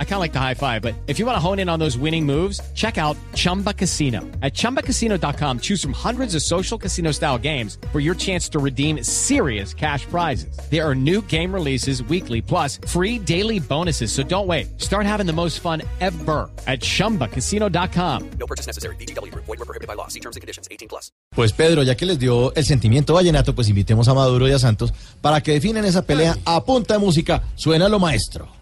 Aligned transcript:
I 0.00 0.04
kind 0.04 0.14
of 0.14 0.20
like 0.20 0.32
the 0.32 0.40
high 0.40 0.54
five, 0.54 0.82
but 0.82 0.94
if 1.06 1.20
you 1.20 1.26
want 1.26 1.36
to 1.36 1.40
hone 1.40 1.60
in 1.60 1.68
on 1.68 1.78
those 1.78 1.96
winning 1.96 2.26
moves, 2.26 2.60
check 2.74 2.98
out 2.98 3.16
Chumba 3.34 3.72
Casino. 3.72 4.22
At 4.42 4.54
ChumbaCasino.com, 4.54 5.60
choose 5.60 5.80
from 5.80 5.92
hundreds 5.92 6.34
of 6.34 6.42
social 6.42 6.76
casino 6.76 7.12
style 7.12 7.38
games 7.38 7.78
for 7.92 8.00
your 8.00 8.16
chance 8.16 8.48
to 8.48 8.58
redeem 8.58 9.04
serious 9.04 9.72
cash 9.72 10.04
prizes. 10.06 10.58
There 10.68 10.84
are 10.84 10.96
new 10.96 11.22
game 11.28 11.54
releases 11.54 12.02
weekly, 12.02 12.42
plus 12.42 12.80
free 12.88 13.20
daily 13.20 13.60
bonuses. 13.60 14.10
So 14.10 14.24
don't 14.24 14.48
wait. 14.48 14.80
Start 14.80 15.06
having 15.06 15.26
the 15.26 15.32
most 15.32 15.60
fun 15.60 15.82
ever 16.00 16.50
at 16.66 16.80
ChumbaCasino.com. 16.80 18.30
No 18.40 18.46
purchase 18.46 18.66
necessary. 18.66 18.96
BGW. 18.96 19.32
Void 19.32 19.46
were 19.46 19.56
prohibited 19.58 19.86
by 19.86 19.94
law. 19.94 20.08
See 20.08 20.20
terms 20.20 20.34
and 20.34 20.40
conditions. 20.40 20.66
18 20.72 20.88
plus. 20.88 21.12
Pues 21.34 21.52
Pedro, 21.52 21.82
ya 21.84 21.94
que 21.94 22.06
les 22.06 22.18
dio 22.18 22.52
el 22.54 22.64
sentimiento 22.64 23.14
vallenato, 23.14 23.54
pues 23.54 23.68
invitemos 23.68 24.08
a 24.08 24.14
Maduro 24.14 24.48
y 24.48 24.52
a 24.52 24.58
Santos 24.58 24.92
para 25.20 25.40
que 25.40 25.52
definen 25.52 25.84
esa 25.84 26.02
pelea 26.02 26.36
a 26.44 26.64
punta 26.64 26.94
de 26.94 27.00
música. 27.00 27.42
Suena 27.54 27.88
lo 27.88 28.00
maestro. 28.00 28.57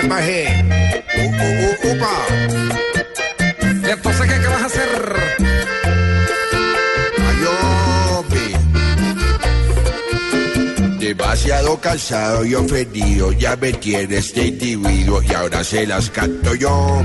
Ver, 0.00 0.08
vuelva 0.08 0.20
G. 0.22 0.30
U, 1.16 1.22
u, 1.22 1.90
u, 1.90 1.96
upa. 1.96 2.14
¿Y 3.86 3.90
entonces 3.90 4.26
qué, 4.26 4.40
qué 4.40 4.46
vas 4.46 4.62
a 4.62 4.66
hacer? 4.66 5.20
Demasiado 10.98 11.80
cansado 11.80 12.44
y 12.44 12.54
ofendido, 12.54 13.32
ya 13.32 13.56
me 13.56 13.72
tiene 13.72 14.18
este 14.18 14.46
individuo 14.46 15.20
y 15.22 15.32
ahora 15.32 15.64
se 15.64 15.84
las 15.84 16.08
canto 16.08 16.54
yo. 16.54 17.02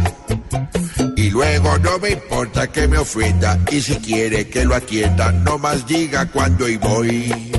Y 1.15 1.31
luego 1.31 1.77
no 1.79 1.97
me 1.97 2.11
importa 2.11 2.67
que 2.67 2.87
me 2.87 2.99
ofenda 2.99 3.57
y 3.71 3.81
si 3.81 3.95
quiere 3.95 4.47
que 4.47 4.63
lo 4.63 4.75
atienda, 4.75 5.31
no 5.31 5.57
más 5.57 5.87
diga 5.87 6.27
cuándo 6.27 6.69
y 6.69 6.77
voy. 6.77 7.51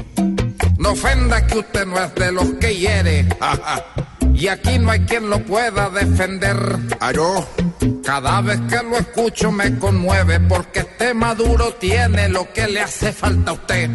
No 0.79 0.93
ofenda 0.93 1.45
que 1.47 1.59
usted 1.59 1.85
no 1.85 1.99
es 1.99 2.15
de 2.15 2.31
los 2.31 2.53
que 2.61 2.77
hiere. 2.77 3.27
Y 4.37 4.49
aquí 4.49 4.79
no 4.79 4.91
hay 4.91 5.01
quien 5.01 5.31
lo 5.31 5.43
pueda 5.45 5.89
defender. 5.89 6.57
¿Ah, 7.01 7.13
no? 7.13 7.47
Cada 8.05 8.43
vez 8.43 8.61
que 8.69 8.77
lo 8.83 8.99
escucho 8.99 9.51
me 9.51 9.79
conmueve 9.79 10.39
porque 10.41 10.81
este 10.81 11.15
maduro 11.15 11.73
tiene 11.75 12.29
lo 12.29 12.53
que 12.53 12.69
le 12.69 12.83
hace 12.83 13.13
falta 13.13 13.53
a 13.53 13.55
usted. 13.55 13.91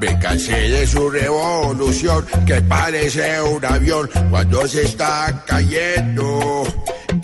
Me 0.00 0.18
cansé 0.18 0.70
de 0.70 0.86
su 0.86 1.10
revolución 1.10 2.26
que 2.46 2.62
parece 2.62 3.40
un 3.42 3.64
avión 3.64 4.10
cuando 4.30 4.66
se 4.66 4.82
está 4.84 5.44
cayendo. 5.46 6.64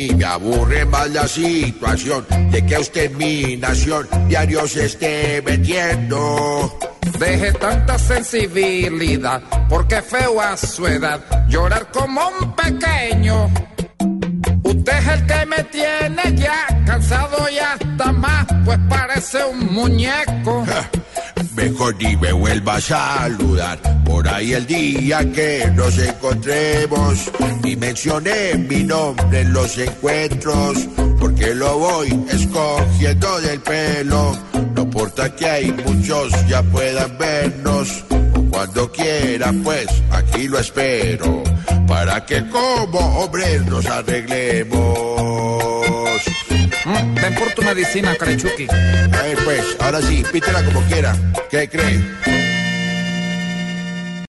Y 0.03 0.13
me 0.17 0.25
aburre 0.25 0.85
más 0.85 1.09
la 1.11 1.29
situación 1.29 2.27
de 2.51 2.67
que 2.67 2.77
usted 2.77 3.13
mi 3.13 3.57
nación 3.57 4.09
diario 4.27 4.67
se 4.67 4.87
esté 4.87 5.41
metiendo. 5.43 6.77
Deje 7.21 7.53
tanta 7.53 7.97
sensibilidad 8.01 9.41
porque 9.69 10.03
feo 10.03 10.41
a 10.41 10.57
su 10.57 10.89
edad 10.89 11.21
llorar 11.49 11.89
como 11.93 12.21
un 12.41 12.57
pequeño. 12.57 13.49
Usted 14.65 14.93
es 14.93 15.09
el 15.09 15.27
que 15.27 15.47
me 15.47 15.63
tiene 15.65 16.23
ya 16.35 16.67
cansado 16.85 17.49
y 17.49 17.59
hasta 17.59 18.13
más, 18.13 18.47
pues 18.65 18.79
parece 18.89 19.45
un 19.45 19.73
muñeco. 19.73 20.65
Mejor 21.55 21.97
ni 21.97 22.17
me 22.17 22.33
vuelva 22.33 22.77
a 22.77 22.81
saludar 22.81 23.79
por 24.05 24.27
ahí 24.27 24.55
el 24.55 24.67
día 24.67 25.21
que 25.33 25.71
nos 25.75 25.99
encontremos 25.99 27.31
y 27.63 27.77
mencioné 27.77 28.55
mi 28.55 28.83
nombre 28.85 29.41
en 29.41 29.53
los 29.53 29.77
encuentros 29.77 30.89
porque 31.21 31.55
lo 31.55 31.79
voy 31.79 32.25
escogiendo 32.31 33.41
del 33.41 33.61
pelo. 33.61 34.37
No 34.75 34.83
importa 34.83 35.35
que 35.37 35.47
hay 35.47 35.73
muchos 35.73 36.33
ya 36.49 36.63
puedan 36.63 37.19
vernos 37.19 38.05
o 38.11 38.43
cuando 38.51 38.91
quiera 38.91 39.53
pues 39.63 39.87
aquí 40.11 40.49
lo 40.49 40.59
espero 40.59 41.43
para 41.87 42.25
que 42.25 42.49
como 42.49 42.99
hombres 43.21 43.67
nos 43.67 43.85
arreglemos. 43.87 45.62
Tu 47.55 47.63
medicina, 47.63 48.17
Carechuki. 48.17 48.67
A 48.71 49.23
ver 49.23 49.39
pues, 49.45 49.77
ahora 49.81 50.01
sí, 50.01 50.23
pítela 50.33 50.65
como 50.65 50.81
quiera. 50.87 51.15
¿Qué 51.51 51.69
cree? 51.69 52.52